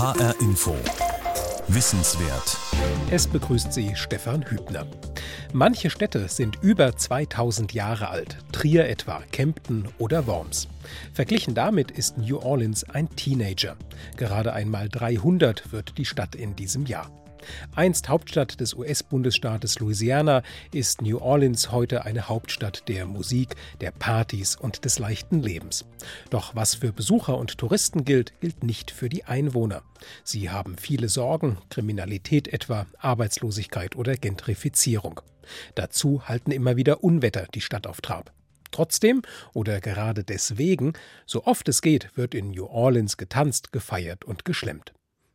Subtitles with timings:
[0.00, 0.74] HR Info.
[1.68, 2.56] Wissenswert.
[3.10, 4.86] Es begrüßt Sie Stefan Hübner.
[5.52, 10.68] Manche Städte sind über 2000 Jahre alt, Trier etwa, Kempten oder Worms.
[11.12, 13.76] Verglichen damit ist New Orleans ein Teenager.
[14.16, 17.10] Gerade einmal 300 wird die Stadt in diesem Jahr.
[17.74, 24.56] Einst Hauptstadt des US-Bundesstaates Louisiana ist New Orleans heute eine Hauptstadt der Musik, der Partys
[24.56, 25.84] und des leichten Lebens.
[26.30, 29.82] Doch was für Besucher und Touristen gilt, gilt nicht für die Einwohner.
[30.24, 35.20] Sie haben viele Sorgen, Kriminalität etwa, Arbeitslosigkeit oder Gentrifizierung.
[35.74, 38.32] Dazu halten immer wieder Unwetter die Stadt auf Trab.
[38.70, 39.22] Trotzdem
[39.52, 40.92] oder gerade deswegen,
[41.26, 44.92] so oft es geht, wird in New Orleans getanzt, gefeiert und geschlemmt.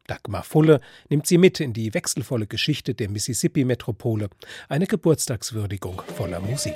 [0.08, 4.30] Dagmar Fulle nimmt sie mit in die wechselvolle Geschichte der Mississippi-Metropole,
[4.70, 6.76] eine Geburtstagswürdigung voller Musik.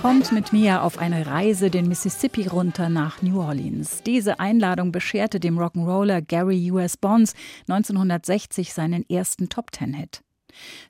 [0.00, 4.02] Kommt mit mir auf eine Reise den Mississippi runter nach New Orleans.
[4.02, 6.96] Diese Einladung bescherte dem Rock'n'Roller Gary U.S.
[6.96, 7.34] Bonds
[7.68, 10.22] 1960 seinen ersten Top-Ten-Hit.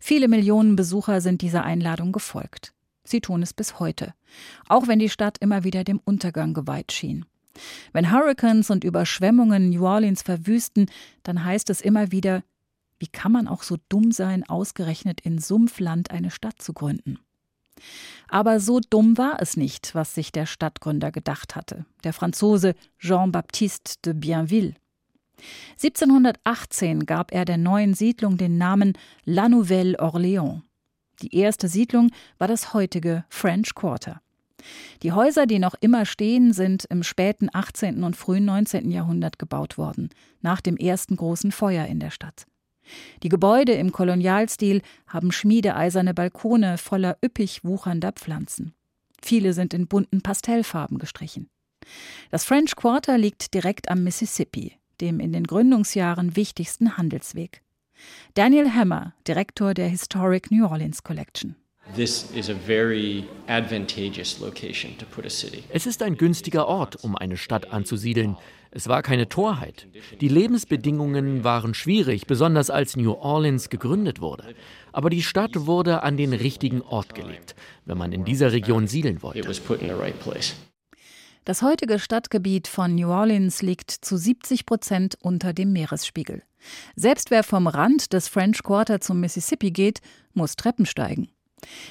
[0.00, 2.72] Viele Millionen Besucher sind dieser Einladung gefolgt.
[3.04, 4.14] Sie tun es bis heute,
[4.68, 7.24] auch wenn die Stadt immer wieder dem Untergang geweiht schien.
[7.92, 10.86] Wenn Hurricanes und Überschwemmungen New Orleans verwüsten,
[11.22, 12.42] dann heißt es immer wieder,
[12.98, 17.18] wie kann man auch so dumm sein, ausgerechnet in Sumpfland eine Stadt zu gründen?
[18.28, 23.94] Aber so dumm war es nicht, was sich der Stadtgründer gedacht hatte, der Franzose Jean-Baptiste
[24.04, 24.74] de Bienville.
[25.72, 30.62] 1718 gab er der neuen Siedlung den Namen La Nouvelle Orléans.
[31.22, 34.20] Die erste Siedlung war das heutige French Quarter.
[35.02, 38.04] Die Häuser, die noch immer stehen, sind im späten 18.
[38.04, 38.90] und frühen 19.
[38.90, 40.10] Jahrhundert gebaut worden,
[40.40, 42.46] nach dem ersten großen Feuer in der Stadt.
[43.22, 48.74] Die Gebäude im Kolonialstil haben schmiedeeiserne Balkone voller üppig wuchernder Pflanzen.
[49.22, 51.48] Viele sind in bunten Pastellfarben gestrichen.
[52.30, 57.62] Das French Quarter liegt direkt am Mississippi, dem in den Gründungsjahren wichtigsten Handelsweg.
[58.34, 61.56] Daniel Hammer, Direktor der Historic New Orleans Collection.
[65.72, 68.36] Es ist ein günstiger Ort, um eine Stadt anzusiedeln.
[68.70, 69.88] Es war keine Torheit.
[70.20, 74.54] Die Lebensbedingungen waren schwierig, besonders als New Orleans gegründet wurde.
[74.92, 79.22] Aber die Stadt wurde an den richtigen Ort gelegt, wenn man in dieser Region siedeln
[79.22, 79.40] wollte.
[81.44, 86.42] Das heutige Stadtgebiet von New Orleans liegt zu 70 Prozent unter dem Meeresspiegel.
[86.96, 90.00] Selbst wer vom Rand des French Quarter zum Mississippi geht,
[90.34, 91.30] muss Treppen steigen.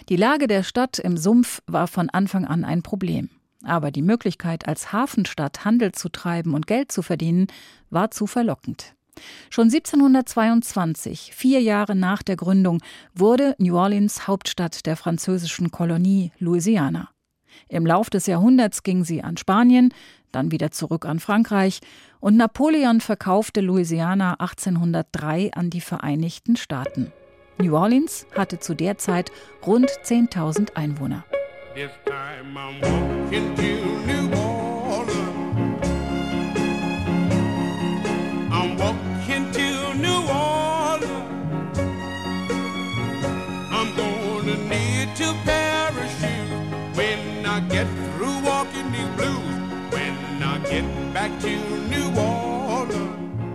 [0.10, 3.30] Die Lage der Stadt im Sumpf war von Anfang an ein Problem.
[3.64, 7.48] Aber die Möglichkeit, als Hafenstadt Handel zu treiben und Geld zu verdienen,
[7.90, 8.94] war zu verlockend.
[9.50, 12.82] Schon 1722, vier Jahre nach der Gründung,
[13.14, 17.10] wurde New Orleans Hauptstadt der französischen Kolonie Louisiana.
[17.68, 19.94] Im Lauf des Jahrhunderts ging sie an Spanien,
[20.32, 21.80] dann wieder zurück an Frankreich
[22.20, 27.12] und Napoleon verkaufte Louisiana 1803 an die Vereinigten Staaten.
[27.58, 29.32] New Orleans hatte zu der Zeit
[29.66, 31.26] rund 10.000 Einwohner.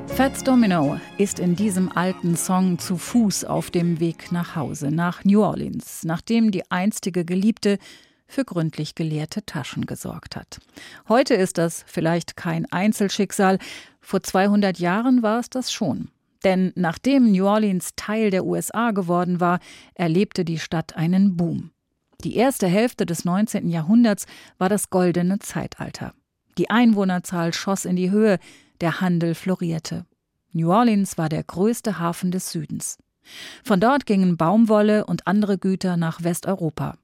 [0.06, 5.24] Fats Domino ist in diesem alten Song zu Fuß auf dem Weg nach Hause, nach
[5.24, 7.78] New Orleans, nachdem die einstige Geliebte
[8.26, 10.58] für gründlich geleerte Taschen gesorgt hat.
[11.08, 13.58] Heute ist das vielleicht kein Einzelschicksal,
[14.00, 16.08] vor 200 Jahren war es das schon.
[16.44, 19.58] Denn nachdem New Orleans Teil der USA geworden war,
[19.94, 21.73] erlebte die Stadt einen Boom.
[22.24, 23.68] Die erste Hälfte des 19.
[23.68, 24.24] Jahrhunderts
[24.56, 26.14] war das goldene Zeitalter.
[26.56, 28.38] Die Einwohnerzahl schoss in die Höhe,
[28.80, 30.06] der Handel florierte.
[30.52, 32.98] New Orleans war der größte Hafen des Südens.
[33.62, 36.96] Von dort gingen Baumwolle und andere Güter nach Westeuropa.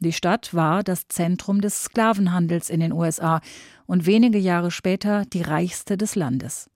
[0.00, 3.40] Die Stadt war das Zentrum des Sklavenhandels in den USA
[3.86, 6.68] und wenige Jahre später die reichste des Landes.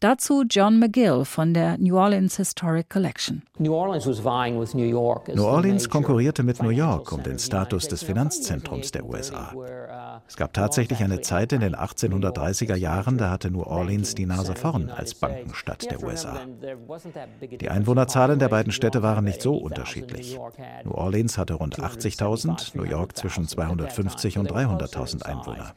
[0.00, 3.42] Dazu John McGill von der New Orleans Historic Collection.
[3.58, 9.52] New Orleans konkurrierte mit New York um den Status des Finanzzentrums der USA.
[10.26, 14.54] Es gab tatsächlich eine Zeit in den 1830er Jahren, da hatte New Orleans die Nase
[14.54, 16.40] vorn als Bankenstadt der USA.
[17.60, 20.38] Die Einwohnerzahlen der beiden Städte waren nicht so unterschiedlich.
[20.84, 25.74] New Orleans hatte rund 80.000, New York zwischen 250 und 300.000 Einwohner.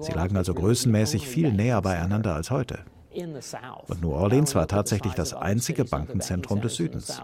[0.00, 2.78] Sie lagen also größenmäßig viel näher beieinander als heute.
[3.88, 7.20] Und New Orleans war tatsächlich das einzige Bankenzentrum des Südens.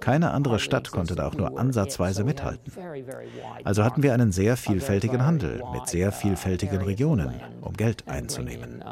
[0.00, 2.72] Keine andere Stadt konnte da auch nur ansatzweise mithalten.
[3.64, 8.82] Also hatten wir einen sehr vielfältigen Handel mit sehr vielfältigen Regionen, um Geld einzunehmen.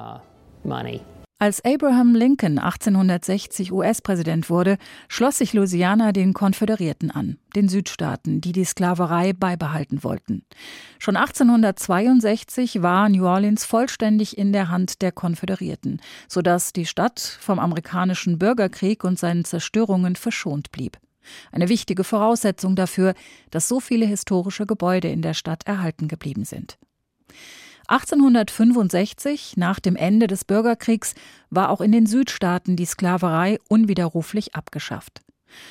[1.40, 4.76] Als Abraham Lincoln 1860 US-Präsident wurde,
[5.06, 10.42] schloss sich Louisiana den Konföderierten an, den Südstaaten, die die Sklaverei beibehalten wollten.
[10.98, 17.60] Schon 1862 war New Orleans vollständig in der Hand der Konföderierten, sodass die Stadt vom
[17.60, 20.98] amerikanischen Bürgerkrieg und seinen Zerstörungen verschont blieb.
[21.52, 23.14] Eine wichtige Voraussetzung dafür,
[23.52, 26.78] dass so viele historische Gebäude in der Stadt erhalten geblieben sind.
[27.88, 31.14] 1865, nach dem Ende des Bürgerkriegs,
[31.50, 35.22] war auch in den Südstaaten die Sklaverei unwiderruflich abgeschafft.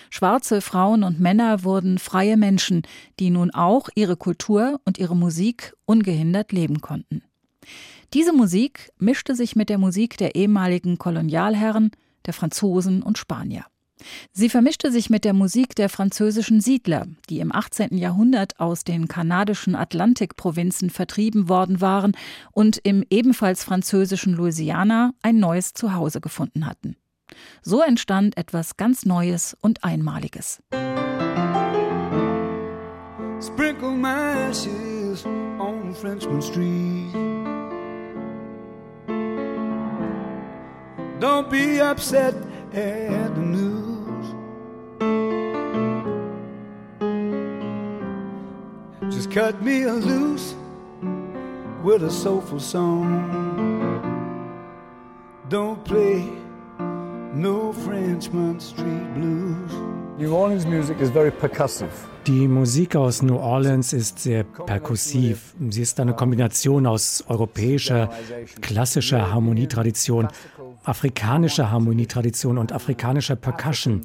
[0.10, 2.82] Schwarze Frauen und Männer wurden freie Menschen,
[3.20, 7.22] die nun auch ihre Kultur und ihre Musik ungehindert leben konnten.
[8.14, 11.92] Diese Musik mischte sich mit der Musik der ehemaligen Kolonialherren,
[12.26, 13.66] der Franzosen und Spanier.
[14.32, 17.98] Sie vermischte sich mit der Musik der französischen Siedler, die im 18.
[17.98, 22.16] Jahrhundert aus den kanadischen Atlantikprovinzen vertrieben worden waren
[22.52, 26.96] und im ebenfalls französischen Louisiana ein neues Zuhause gefunden hatten.
[27.62, 30.62] So entstand etwas ganz Neues und Einmaliges.
[33.40, 37.14] Sprinkle my ashes on Frenchman Street.
[41.20, 42.36] Don't be upset
[42.74, 43.87] at the news.
[49.38, 50.56] Cut me a loose
[51.84, 53.06] with a soulful song.
[55.48, 56.26] Don't play
[57.36, 59.72] no Frenchman Street Blues.
[60.18, 61.92] New Orleans music is very percussive.
[62.26, 65.54] Die Musik aus New Orleans ist sehr perkussiv.
[65.70, 68.10] Sie ist eine Kombination aus europäischer,
[68.62, 70.30] klassischer Harmonietradition
[70.88, 74.02] afrikanischer Harmonietradition und afrikanischer Percussion.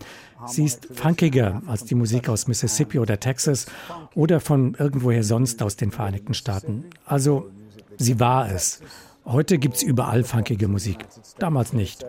[0.46, 3.67] Sie ist funkiger als die Musik aus Mississippi oder Texas
[4.14, 6.84] oder von irgendwoher sonst aus den Vereinigten Staaten.
[7.06, 7.50] Also,
[7.96, 8.81] sie war es.
[9.25, 11.06] Heute gibt es überall funkige Musik.
[11.38, 12.05] Damals nicht.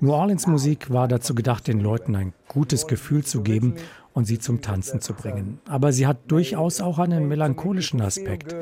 [0.00, 3.74] New Orleans Musik war dazu gedacht, den Leuten ein gutes Gefühl zu geben
[4.12, 5.58] und sie zum Tanzen zu bringen.
[5.66, 8.54] Aber sie hat durchaus auch einen melancholischen Aspekt.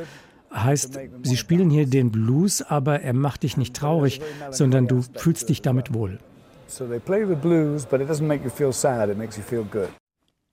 [0.52, 4.20] Heißt, sie spielen hier den Blues, aber er macht dich nicht traurig,
[4.50, 6.18] sondern du fühlst dich damit wohl.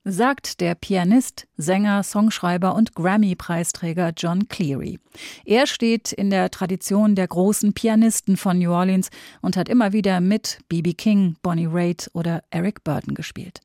[0.04, 5.00] Sagt der Pianist, Sänger, Songschreiber und Grammy-Preisträger John Cleary.
[5.44, 9.10] Er steht in der Tradition der großen Pianisten von New Orleans
[9.42, 10.94] und hat immer wieder mit B.B.
[10.94, 13.60] King, Bonnie Raitt oder Eric Burton gespielt.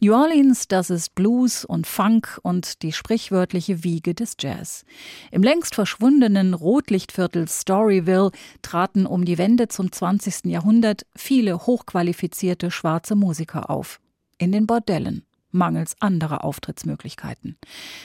[0.00, 4.84] New Orleans, das ist Blues und Funk und die sprichwörtliche Wiege des Jazz.
[5.32, 8.30] Im längst verschwundenen Rotlichtviertel Storyville
[8.62, 10.44] traten um die Wende zum 20.
[10.44, 13.98] Jahrhundert viele hochqualifizierte schwarze Musiker auf.
[14.38, 17.56] In den Bordellen mangels anderer Auftrittsmöglichkeiten.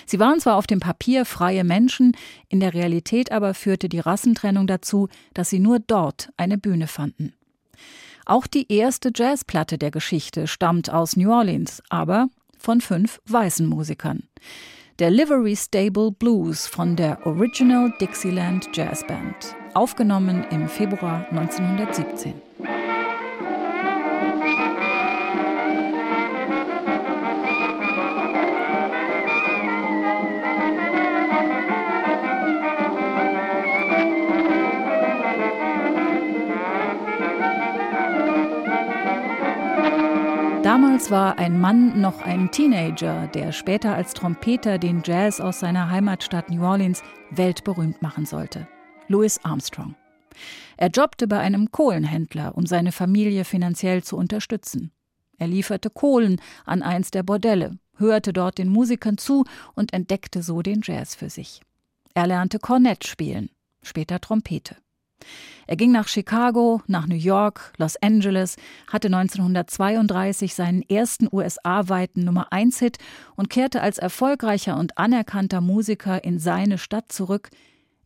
[0.08, 2.18] Sie waren zwar auf dem Papier freie Menschen,
[2.50, 7.34] in der Realität aber führte die Rassentrennung dazu, dass sie nur dort eine Bühne fanden.
[8.26, 12.28] Auch die erste Jazzplatte der Geschichte stammt aus New Orleans, aber
[12.58, 14.24] von fünf weißen Musikern.
[15.00, 22.43] Der Livery Stable Blues von der Original Dixieland Jazz Band, aufgenommen im Februar 1917.
[40.74, 45.92] Damals war ein Mann noch ein Teenager, der später als Trompeter den Jazz aus seiner
[45.92, 48.68] Heimatstadt New Orleans weltberühmt machen sollte.
[49.08, 49.94] Louis Armstrong.
[50.76, 54.92] Er jobbte bei einem Kohlenhändler, um seine Familie finanziell zu unterstützen.
[55.38, 60.64] Er lieferte Kohlen an eins der Bordelle, hörte dort den Musikern zu und entdeckte so
[60.64, 61.62] den Jazz für sich.
[62.16, 63.52] Er lernte Kornett spielen,
[63.84, 64.78] später Trompete.
[65.68, 68.56] Er ging nach Chicago, nach New York, Los Angeles,
[68.92, 72.98] hatte 1932 seinen ersten USA-weiten Nummer-1-Hit
[73.36, 77.50] und kehrte als erfolgreicher und anerkannter Musiker in seine Stadt zurück,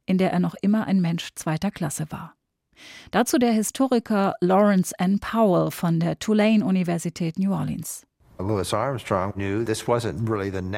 [0.06, 2.34] in der er noch immer ein Mensch zweiter Klasse war.
[3.12, 5.20] Dazu der Historiker Lawrence N.
[5.20, 8.07] Powell von der Tulane-Universität New Orleans.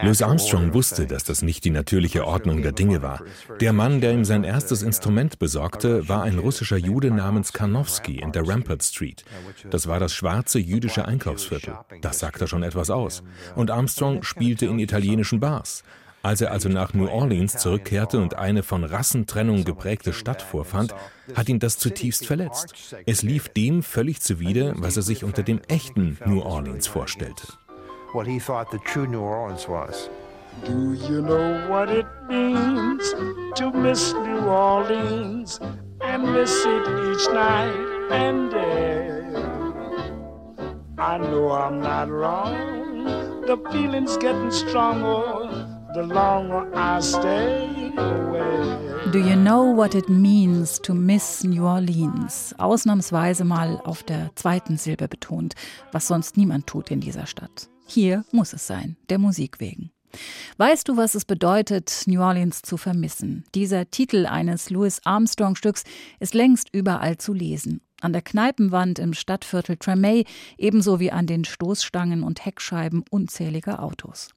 [0.04, 3.22] Louis Armstrong wusste, dass das nicht die natürliche Ordnung der Dinge war.
[3.60, 8.32] Der Mann, der ihm sein erstes Instrument besorgte, war ein russischer Jude namens Karnowski in
[8.32, 9.26] der Rampart Street.
[9.70, 11.78] Das war das schwarze jüdische Einkaufsviertel.
[12.02, 13.24] Das sagte schon etwas aus.
[13.56, 15.84] Und Armstrong spielte in italienischen Bars.
[16.22, 20.94] Als er also nach New Orleans zurückkehrte und eine von Rassentrennung geprägte Stadt vorfand,
[21.34, 22.96] hat ihn das zutiefst verletzt.
[23.06, 27.48] Es lief dem völlig zuwider, was er sich unter dem echten New Orleans vorstellte.
[30.66, 33.16] Do you know what it means
[33.56, 35.60] to miss New Orleans
[36.02, 39.22] and miss it each night and day?
[40.98, 43.06] I know I'm not wrong.
[43.46, 45.39] The feeling's getting stronger
[45.94, 49.12] the longer I stay away.
[49.12, 52.54] Do you know what it means to miss New Orleans?
[52.58, 55.56] Ausnahmsweise mal auf der zweiten Silbe betont,
[55.92, 57.70] was sonst niemand tut in dieser Stadt.
[57.88, 59.92] Hier muss es sein, der Musik wegen.
[60.58, 63.46] Weißt du, was es bedeutet, New Orleans zu vermissen?
[63.56, 65.84] Dieser Titel eines Louis Armstrong-Stücks
[66.20, 67.82] ist längst überall zu lesen.
[68.02, 70.26] An der Kneipenwand im Stadtviertel Tremay,
[70.58, 74.30] ebenso wie an den Stoßstangen und Heckscheiben unzähliger Autos.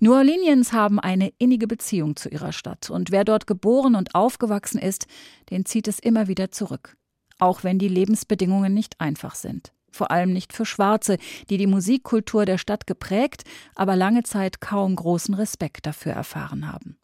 [0.00, 4.78] New Orleans haben eine innige Beziehung zu ihrer Stadt und wer dort geboren und aufgewachsen
[4.78, 5.06] ist,
[5.50, 6.96] den zieht es immer wieder zurück.
[7.38, 9.72] Auch wenn die Lebensbedingungen nicht einfach sind.
[9.90, 11.18] Vor allem nicht für Schwarze,
[11.50, 13.44] die die Musikkultur der Stadt geprägt,
[13.76, 16.96] aber lange Zeit kaum großen Respekt dafür erfahren haben.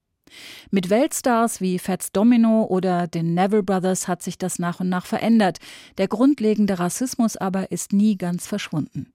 [0.71, 5.07] Mit Weltstars wie Fats Domino oder den Neville Brothers hat sich das nach und nach
[5.07, 5.59] verändert.
[5.99, 9.12] Der grundlegende Rassismus aber ist nie ganz verschwunden.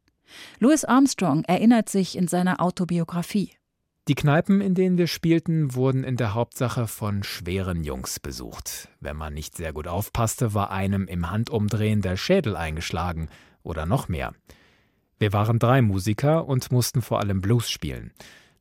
[0.60, 3.52] Louis Armstrong erinnert sich in seiner Autobiografie.
[4.08, 8.90] Die Kneipen, in denen wir spielten, wurden in der Hauptsache von schweren Jungs besucht.
[9.00, 13.30] Wenn man nicht sehr gut aufpasste, war einem im Handumdrehen der Schädel eingeschlagen
[13.64, 14.34] oder noch mehr.
[15.18, 18.12] Wir waren drei Musiker und mussten vor allem Blues spielen.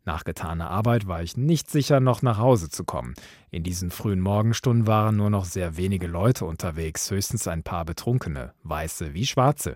[0.07, 3.15] Nach getaner Arbeit war ich nicht sicher, noch nach Hause zu kommen.
[3.51, 8.55] In diesen frühen Morgenstunden waren nur noch sehr wenige Leute unterwegs, höchstens ein paar Betrunkene,
[8.63, 9.75] weiße wie schwarze.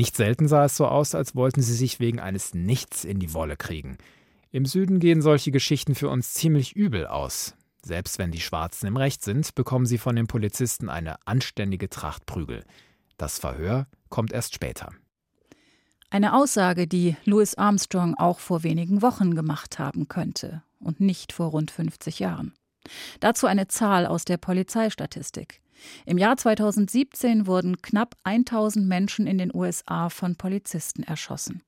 [0.00, 3.34] Nicht selten sah es so aus, als wollten sie sich wegen eines Nichts in die
[3.34, 3.98] Wolle kriegen.
[4.50, 7.54] Im Süden gehen solche Geschichten für uns ziemlich übel aus.
[7.84, 12.24] Selbst wenn die Schwarzen im Recht sind, bekommen sie von den Polizisten eine anständige Tracht
[12.24, 12.64] Prügel.
[13.18, 14.90] Das Verhör kommt erst später.
[16.08, 21.48] Eine Aussage, die Louis Armstrong auch vor wenigen Wochen gemacht haben könnte und nicht vor
[21.48, 22.54] rund 50 Jahren.
[23.20, 25.60] Dazu eine Zahl aus der Polizeistatistik.
[26.06, 31.62] Im Jahr 2017 wurden knapp 1000 Menschen in den USA von Polizisten erschossen.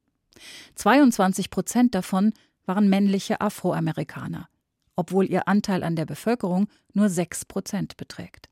[0.74, 2.32] 22 Prozent davon
[2.66, 4.48] waren männliche Afroamerikaner,
[4.96, 8.48] obwohl ihr Anteil an der Bevölkerung nur 6 Prozent beträgt.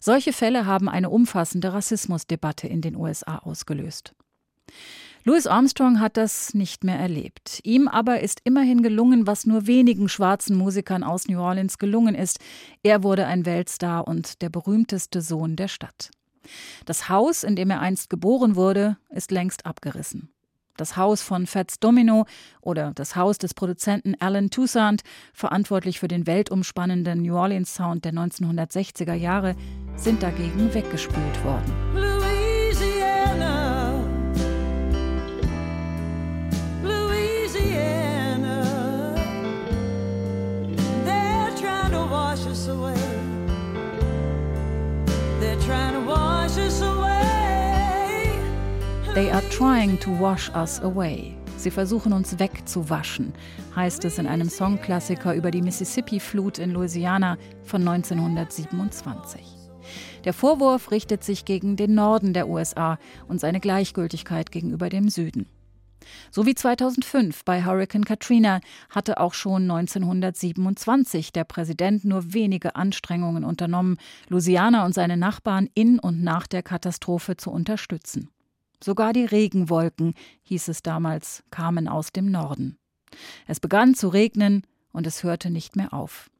[0.00, 4.14] Solche Fälle haben eine umfassende Rassismusdebatte in den USA ausgelöst.
[5.24, 7.60] Louis Armstrong hat das nicht mehr erlebt.
[7.62, 12.40] Ihm aber ist immerhin gelungen, was nur wenigen schwarzen Musikern aus New Orleans gelungen ist.
[12.82, 16.10] Er wurde ein Weltstar und der berühmteste Sohn der Stadt.
[16.86, 20.32] Das Haus, in dem er einst geboren wurde, ist längst abgerissen.
[20.76, 22.24] Das Haus von Fats Domino
[22.60, 25.02] oder das Haus des Produzenten Alan Toussaint,
[25.32, 29.54] verantwortlich für den weltumspannenden New Orleans Sound der 1960er Jahre,
[29.94, 32.11] sind dagegen weggespült worden.
[49.14, 51.36] They are trying to wash us away.
[51.58, 53.34] Sie versuchen uns wegzuwaschen,
[53.76, 59.42] heißt es in einem Songklassiker über die Mississippi-Flut in Louisiana von 1927.
[60.24, 65.46] Der Vorwurf richtet sich gegen den Norden der USA und seine Gleichgültigkeit gegenüber dem Süden.
[66.30, 73.44] So wie 2005 bei Hurricane Katrina hatte auch schon 1927 der Präsident nur wenige Anstrengungen
[73.44, 73.98] unternommen,
[74.30, 78.30] Louisiana und seine Nachbarn in und nach der Katastrophe zu unterstützen.
[78.82, 82.78] Sogar die Regenwolken, hieß es damals, kamen aus dem Norden.
[83.46, 84.62] Es begann zu regnen
[84.92, 86.30] und es hörte nicht mehr auf.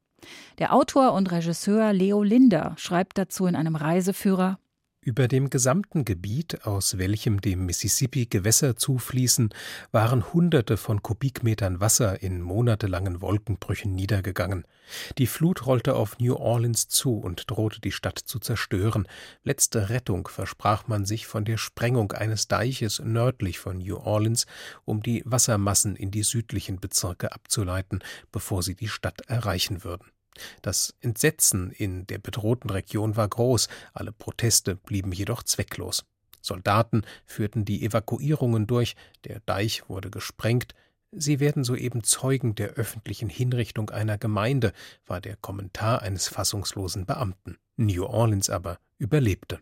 [0.59, 4.59] Der Autor und Regisseur Leo Linder schreibt dazu in einem Reiseführer
[5.03, 9.51] über dem gesamten Gebiet, aus welchem dem Mississippi Gewässer zufließen,
[9.91, 14.65] waren Hunderte von Kubikmetern Wasser in monatelangen Wolkenbrüchen niedergegangen.
[15.19, 19.09] Die Flut rollte auf New Orleans zu und drohte die Stadt zu zerstören.
[19.43, 24.47] Letzte Rettung versprach man sich von der Sprengung eines Deiches nördlich von New Orleans,
[24.85, 30.05] um die Wassermassen in die südlichen Bezirke abzuleiten, bevor sie die Stadt erreichen würden.
[30.63, 36.05] Das Entsetzen in der bedrohten Region war groß, alle Proteste blieben jedoch zwecklos.
[36.41, 40.75] Soldaten führten die Evakuierungen durch, der Deich wurde gesprengt,
[41.15, 44.73] Sie werden soeben Zeugen der öffentlichen Hinrichtung einer Gemeinde,
[45.07, 47.59] war der Kommentar eines fassungslosen Beamten.
[47.77, 49.61] New Orleans aber überlebte.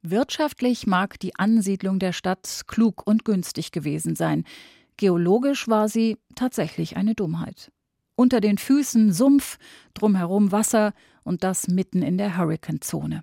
[0.00, 4.44] Wirtschaftlich mag die Ansiedlung der Stadt klug und günstig gewesen sein.
[4.96, 7.70] Geologisch war sie tatsächlich eine Dummheit.
[8.16, 9.58] Unter den Füßen Sumpf,
[9.94, 10.92] drumherum Wasser
[11.22, 13.22] und das mitten in der Hurrikanzone.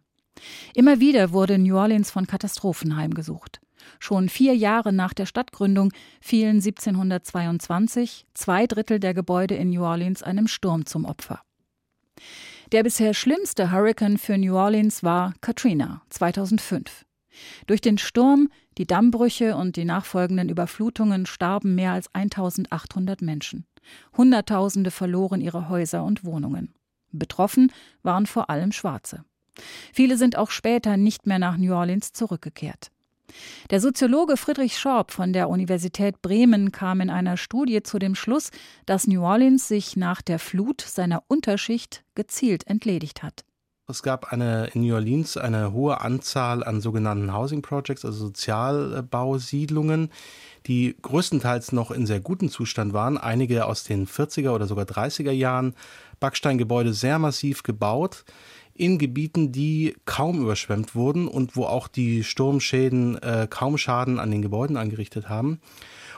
[0.73, 3.59] Immer wieder wurde New Orleans von Katastrophen heimgesucht.
[3.99, 10.23] Schon vier Jahre nach der Stadtgründung fielen 1722 zwei Drittel der Gebäude in New Orleans
[10.23, 11.41] einem Sturm zum Opfer.
[12.71, 17.05] Der bisher schlimmste Hurrikan für New Orleans war Katrina 2005.
[17.67, 23.65] Durch den Sturm, die Dammbrüche und die nachfolgenden Überflutungen starben mehr als 1800 Menschen.
[24.15, 26.73] Hunderttausende verloren ihre Häuser und Wohnungen.
[27.11, 27.71] Betroffen
[28.01, 29.23] waren vor allem Schwarze.
[29.93, 32.89] Viele sind auch später nicht mehr nach New Orleans zurückgekehrt.
[33.69, 38.51] Der Soziologe Friedrich Schorb von der Universität Bremen kam in einer Studie zu dem Schluss,
[38.85, 43.43] dass New Orleans sich nach der Flut seiner Unterschicht gezielt entledigt hat.
[43.85, 50.09] Es gab eine, in New Orleans eine hohe Anzahl an sogenannten Housing Projects, also Sozialbausiedlungen,
[50.67, 53.17] die größtenteils noch in sehr gutem Zustand waren.
[53.17, 55.75] Einige aus den 40er oder sogar 30er Jahren.
[56.21, 58.23] Backsteingebäude sehr massiv gebaut
[58.73, 64.31] in Gebieten, die kaum überschwemmt wurden und wo auch die Sturmschäden äh, kaum Schaden an
[64.31, 65.59] den Gebäuden angerichtet haben.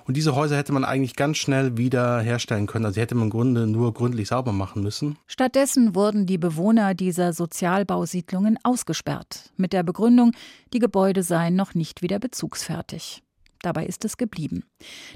[0.05, 2.85] Und diese Häuser hätte man eigentlich ganz schnell wieder herstellen können.
[2.85, 5.17] Also die hätte man im Grunde nur gründlich sauber machen müssen.
[5.25, 10.31] Stattdessen wurden die Bewohner dieser Sozialbausiedlungen ausgesperrt, mit der Begründung,
[10.73, 13.23] die Gebäude seien noch nicht wieder bezugsfertig.
[13.63, 14.63] Dabei ist es geblieben.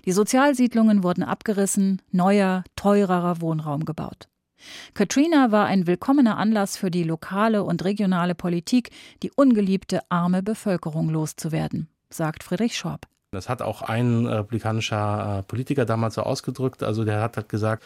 [0.06, 4.28] Die Sozialsiedlungen wurden abgerissen, neuer, teurerer Wohnraum gebaut.
[4.96, 8.90] Katrina war ein willkommener Anlass für die lokale und regionale Politik,
[9.22, 13.08] die ungeliebte arme Bevölkerung loszuwerden, sagt Friedrich Schorb.
[13.32, 16.82] Das hat auch ein republikanischer äh, Politiker damals so ausgedrückt.
[16.82, 17.84] Also der hat, hat gesagt,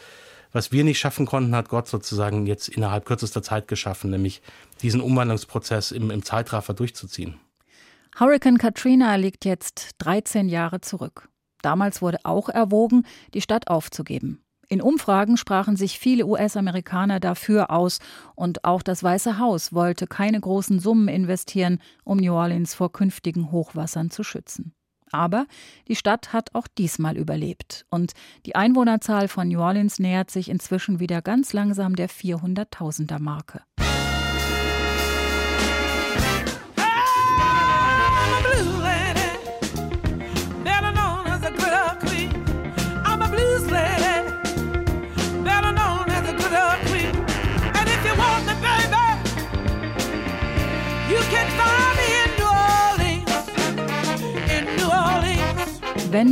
[0.52, 4.40] was wir nicht schaffen konnten, hat Gott sozusagen jetzt innerhalb kürzester Zeit geschaffen, nämlich
[4.82, 7.40] diesen Umwandlungsprozess im, im Zeitraffer durchzuziehen.
[8.18, 11.28] Hurricane Katrina liegt jetzt 13 Jahre zurück.
[11.60, 14.40] Damals wurde auch erwogen, die Stadt aufzugeben.
[14.68, 17.98] In Umfragen sprachen sich viele US-Amerikaner dafür aus
[18.34, 23.50] und auch das Weiße Haus wollte keine großen Summen investieren, um New Orleans vor künftigen
[23.50, 24.72] Hochwassern zu schützen.
[25.10, 25.46] Aber
[25.88, 28.12] die Stadt hat auch diesmal überlebt und
[28.46, 33.62] die Einwohnerzahl von New Orleans nähert sich inzwischen wieder ganz langsam der 400.000er Marke.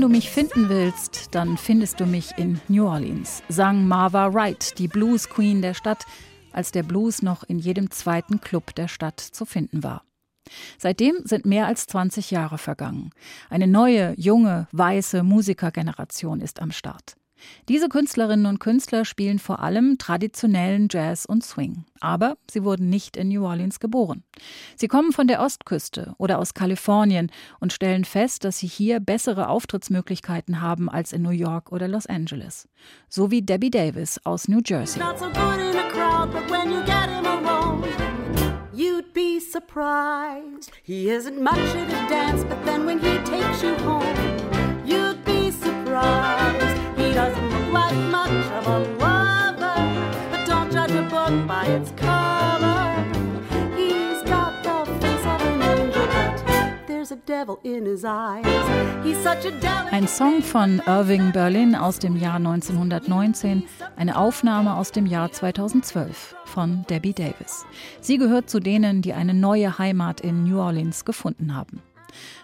[0.03, 4.89] Du mich finden willst, dann findest du mich in New Orleans, sang Marva Wright, die
[4.89, 6.07] Blues Queen der Stadt,
[6.51, 10.03] als der Blues noch in jedem zweiten Club der Stadt zu finden war.
[10.77, 13.11] Seitdem sind mehr als 20 Jahre vergangen.
[13.49, 17.15] Eine neue, junge, weiße Musikergeneration ist am Start.
[17.69, 21.85] Diese Künstlerinnen und Künstler spielen vor allem traditionellen Jazz und Swing.
[22.01, 24.25] Aber sie wurden nicht in New Orleans geboren.
[24.77, 29.49] Sie kommen von der Ostküste oder aus Kalifornien und stellen fest, dass sie hier bessere
[29.49, 32.69] Auftrittsmöglichkeiten haben als in New York oder Los Angeles.
[33.09, 35.01] So wie Debbie Davis aus New Jersey.
[38.75, 40.73] You'd be surprised.
[40.83, 44.03] He isn't much at a dance, but then when he takes you home,
[44.87, 46.42] you'd be surprised.
[47.15, 49.77] Doesn't look like much of a lover,
[50.31, 53.05] but don't judge a book by its cover.
[53.77, 58.47] He's got the face of an angel, but there's a devil in his eyes.
[59.05, 59.93] He's such a devil.
[59.93, 63.65] Ein Song von Irving Berlin aus dem Jahr 1919,
[63.97, 67.67] eine Aufnahme aus dem Jahr 2012 von Debbie Davis.
[68.01, 71.83] Sie gehört zu denen, die eine neue Heimat in New Orleans gefunden haben.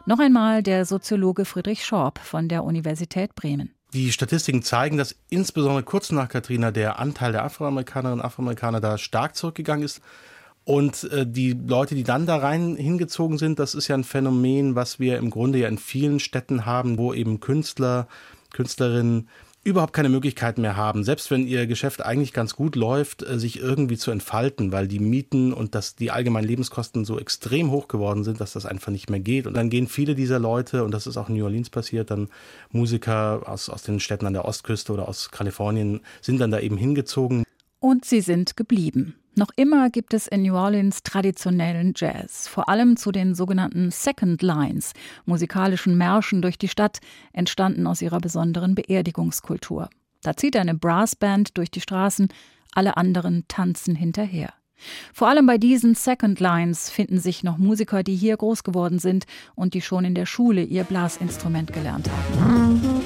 [0.05, 3.73] Noch einmal der Soziologe Friedrich Schorb von der Universität Bremen.
[3.95, 8.99] Die Statistiken zeigen, dass insbesondere kurz nach Katrina der Anteil der Afroamerikanerinnen und Afroamerikaner da
[8.99, 10.03] stark zurückgegangen ist.
[10.65, 14.75] Und äh, die Leute, die dann da rein hingezogen sind, das ist ja ein Phänomen,
[14.75, 18.07] was wir im Grunde ja in vielen Städten haben, wo eben Künstler,
[18.53, 19.29] Künstlerinnen
[19.65, 23.61] überhaupt keine Möglichkeit mehr haben, selbst wenn ihr Geschäft eigentlich ganz gut läuft, äh, sich
[23.61, 28.25] irgendwie zu entfalten, weil die Mieten und das, die allgemeinen Lebenskosten so extrem hoch geworden
[28.25, 29.47] sind, dass das einfach nicht mehr geht.
[29.47, 32.29] Und dann gehen viele dieser Leute, und das ist auch in New Orleans passiert, dann
[32.71, 36.77] Musiker aus, aus den Städten an der Ostküste oder aus Kalifornien sind dann da eben
[36.77, 37.45] hingezogen.
[37.81, 39.15] Und sie sind geblieben.
[39.37, 44.43] Noch immer gibt es in New Orleans traditionellen Jazz, vor allem zu den sogenannten Second
[44.43, 44.95] Lines,
[45.27, 46.99] musikalischen Märschen durch die Stadt,
[47.33, 49.91] entstanden aus ihrer besonderen Beerdigungskultur.
[50.23, 52.29] Da zieht eine Brassband durch die Straßen,
[52.73, 54.53] alle anderen tanzen hinterher.
[55.13, 59.25] Vor allem bei diesen Second Lines finden sich noch Musiker, die hier groß geworden sind
[59.55, 62.98] und die schon in der Schule ihr Blasinstrument gelernt haben.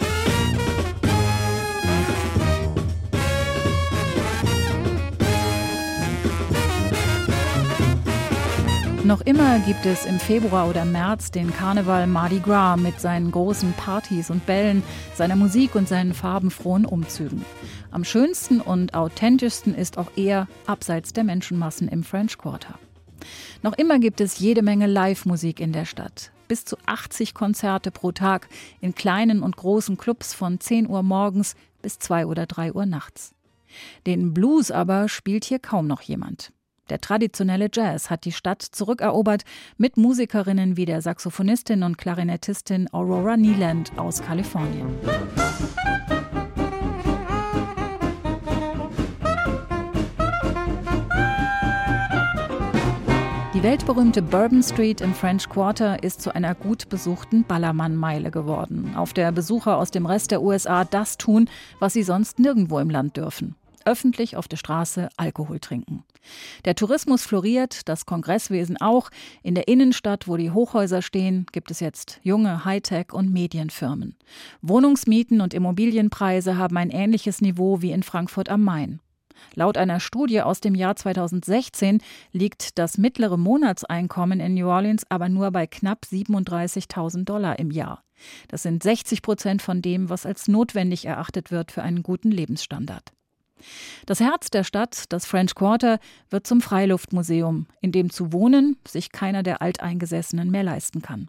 [9.04, 13.72] Noch immer gibt es im Februar oder März den Karneval Mardi Gras mit seinen großen
[13.72, 14.82] Partys und Bällen,
[15.14, 17.44] seiner Musik und seinen farbenfrohen Umzügen.
[17.90, 22.78] Am schönsten und authentischsten ist auch eher abseits der Menschenmassen im French Quarter.
[23.62, 26.30] Noch immer gibt es jede Menge Live-Musik in der Stadt.
[26.46, 28.48] Bis zu 80 Konzerte pro Tag
[28.80, 33.34] in kleinen und großen Clubs von 10 Uhr morgens bis 2 oder 3 Uhr nachts.
[34.06, 36.52] Den Blues aber spielt hier kaum noch jemand.
[36.90, 39.42] Der traditionelle Jazz hat die Stadt zurückerobert
[39.76, 44.88] mit Musikerinnen wie der Saxophonistin und Klarinettistin Aurora Neeland aus Kalifornien.
[53.54, 59.12] Die weltberühmte Bourbon Street im French Quarter ist zu einer gut besuchten Ballermann-Meile geworden, auf
[59.12, 63.16] der Besucher aus dem Rest der USA das tun, was sie sonst nirgendwo im Land
[63.16, 66.04] dürfen öffentlich auf der Straße Alkohol trinken.
[66.64, 69.10] Der Tourismus floriert, das Kongresswesen auch.
[69.42, 74.16] In der Innenstadt, wo die Hochhäuser stehen, gibt es jetzt junge Hightech- und Medienfirmen.
[74.60, 79.00] Wohnungsmieten und Immobilienpreise haben ein ähnliches Niveau wie in Frankfurt am Main.
[79.54, 82.00] Laut einer Studie aus dem Jahr 2016
[82.32, 88.02] liegt das mittlere Monatseinkommen in New Orleans aber nur bei knapp 37.000 Dollar im Jahr.
[88.48, 93.12] Das sind 60 Prozent von dem, was als notwendig erachtet wird für einen guten Lebensstandard.
[94.06, 95.98] Das Herz der Stadt, das French Quarter,
[96.30, 101.28] wird zum Freiluftmuseum, in dem zu wohnen sich keiner der Alteingesessenen mehr leisten kann.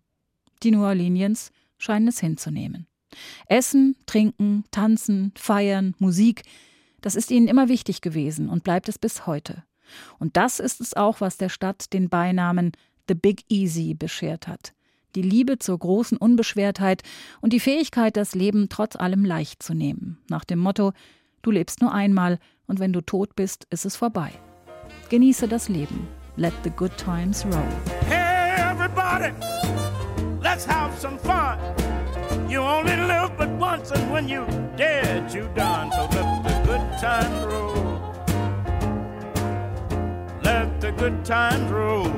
[0.63, 2.87] Die New Orleanians scheinen es hinzunehmen.
[3.47, 6.43] Essen, trinken, tanzen, feiern, Musik,
[7.01, 9.63] das ist ihnen immer wichtig gewesen und bleibt es bis heute.
[10.19, 12.71] Und das ist es auch, was der Stadt den Beinamen
[13.07, 14.73] The Big Easy beschert hat.
[15.15, 17.03] Die Liebe zur großen Unbeschwertheit
[17.41, 20.17] und die Fähigkeit, das Leben trotz allem leicht zu nehmen.
[20.29, 20.93] Nach dem Motto,
[21.43, 24.31] Du lebst nur einmal und wenn du tot bist, ist es vorbei.
[25.09, 26.07] Genieße das Leben.
[26.37, 27.67] Let the good times roll.
[28.07, 29.33] Hey everybody,
[30.41, 31.57] let's have some fun.
[32.49, 34.45] You only live but once and when you
[34.77, 35.91] dead you done.
[35.91, 37.99] So let the good times roll.
[40.43, 42.09] Let the good times roll.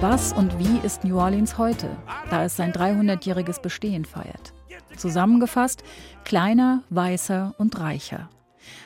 [0.00, 1.96] Was und wie ist New Orleans heute,
[2.28, 4.52] da es sein 300-jähriges Bestehen feiert?
[4.96, 5.82] Zusammengefasst,
[6.24, 8.28] kleiner, weißer und reicher.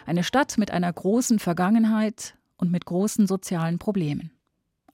[0.06, 4.30] Eine Stadt mit einer großen Vergangenheit und mit großen sozialen Problemen.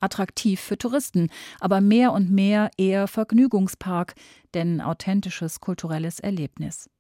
[0.01, 4.14] Attraktiv für Touristen, aber mehr und mehr eher Vergnügungspark,
[4.53, 6.90] denn authentisches kulturelles Erlebnis.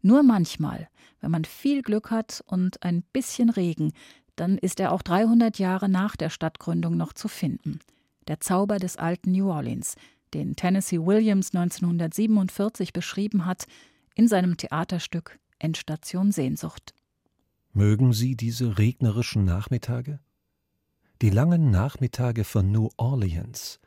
[0.00, 0.88] Nur manchmal,
[1.20, 3.92] wenn man viel Glück hat und ein bisschen Regen,
[4.36, 7.80] dann ist er auch 300 Jahre nach der Stadtgründung noch zu finden.
[8.28, 9.96] Der Zauber des alten New Orleans,
[10.34, 13.66] den Tennessee Williams 1947 beschrieben hat
[14.14, 16.94] in seinem Theaterstück Endstation Sehnsucht.
[17.72, 20.20] Mögen Sie diese regnerischen Nachmittage?
[21.20, 23.80] Die langen Nachmittage von New Orleans,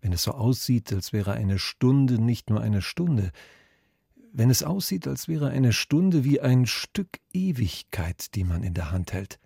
[0.00, 3.32] wenn es so aussieht, als wäre eine Stunde nicht nur eine Stunde,
[4.32, 8.90] wenn es aussieht, als wäre eine Stunde wie ein Stück Ewigkeit, die man in der
[8.90, 9.38] Hand hält,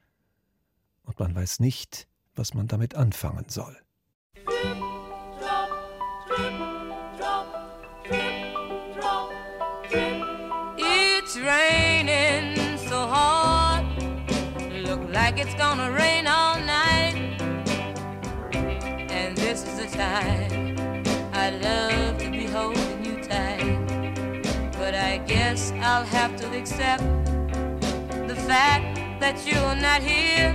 [1.04, 3.76] und man weiß nicht, was man damit anfangen soll.
[15.34, 17.14] Like it's gonna rain all night.
[19.10, 23.84] And this is the time I love to be holding you tight.
[24.78, 27.02] But I guess I'll have to accept
[28.28, 30.54] the fact that you're not here.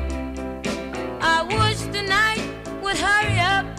[1.21, 2.41] I wish the night
[2.81, 3.78] would hurry up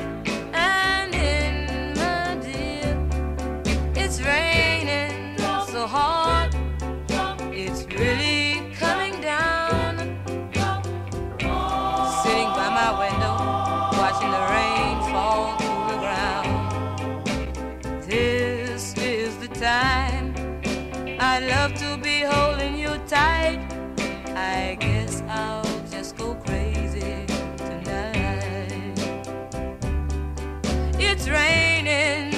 [31.20, 32.29] It's raining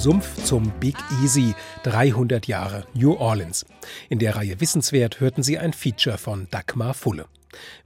[0.00, 3.66] Sumpf zum Big Easy, 300 Jahre New Orleans.
[4.08, 7.26] In der Reihe Wissenswert hörten Sie ein Feature von Dagmar Fulle.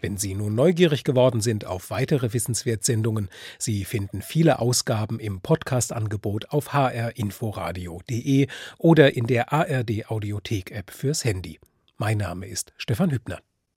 [0.00, 6.50] Wenn Sie nun neugierig geworden sind auf weitere Wissenswertsendungen, Sie finden viele Ausgaben im Podcast-Angebot
[6.50, 8.46] auf hrinforadio.de
[8.79, 11.59] oder in der ARD Audiothek-App fürs Handy.
[11.96, 13.40] Mein Name ist Stefan Hübner.